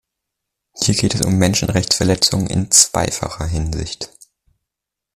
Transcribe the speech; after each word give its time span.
Hier 0.73 0.95
geht 0.95 1.13
es 1.13 1.21
um 1.23 1.37
Menschenrechtsverletzung 1.37 2.47
in 2.47 2.71
zweifacher 2.71 3.45
Hinsicht. 3.45 4.09